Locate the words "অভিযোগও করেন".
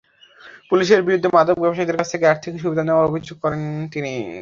3.09-3.61